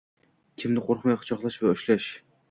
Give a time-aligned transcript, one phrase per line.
[0.61, 2.09] kimni qo‘rqmay quchoqlash va ushlash